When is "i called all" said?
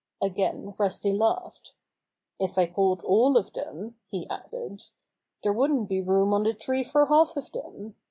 2.57-3.37